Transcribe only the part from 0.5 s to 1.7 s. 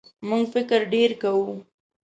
فکر ډېر کوو.